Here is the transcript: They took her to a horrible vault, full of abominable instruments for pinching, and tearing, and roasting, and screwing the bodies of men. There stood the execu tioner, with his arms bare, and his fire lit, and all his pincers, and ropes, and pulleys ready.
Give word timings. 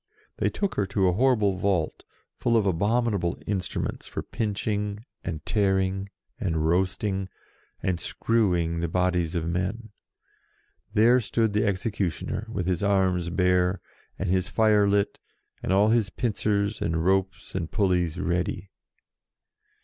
They 0.37 0.49
took 0.49 0.73
her 0.77 0.87
to 0.87 1.07
a 1.07 1.13
horrible 1.13 1.57
vault, 1.57 2.01
full 2.39 2.57
of 2.57 2.65
abominable 2.65 3.37
instruments 3.45 4.07
for 4.07 4.23
pinching, 4.23 5.05
and 5.23 5.45
tearing, 5.45 6.09
and 6.39 6.65
roasting, 6.67 7.29
and 7.83 7.99
screwing 7.99 8.79
the 8.79 8.87
bodies 8.87 9.35
of 9.35 9.45
men. 9.47 9.91
There 10.91 11.19
stood 11.19 11.53
the 11.53 11.59
execu 11.69 12.07
tioner, 12.07 12.49
with 12.49 12.65
his 12.65 12.81
arms 12.81 13.29
bare, 13.29 13.79
and 14.17 14.27
his 14.31 14.49
fire 14.49 14.87
lit, 14.89 15.19
and 15.61 15.71
all 15.71 15.89
his 15.89 16.09
pincers, 16.09 16.81
and 16.81 17.05
ropes, 17.05 17.53
and 17.53 17.69
pulleys 17.69 18.19
ready. 18.19 18.71